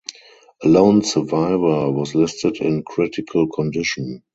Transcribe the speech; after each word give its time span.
A 0.63 0.67
lone 0.67 1.03
survivor 1.03 1.91
was 1.91 2.15
listed 2.15 2.57
in 2.57 2.81
critical 2.81 3.47
condition. 3.47 4.23